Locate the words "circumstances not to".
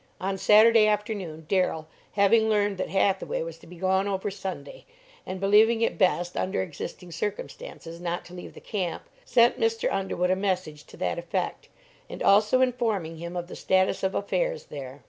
7.11-8.33